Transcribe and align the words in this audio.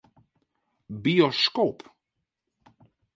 Bioskoop. 1.03 1.79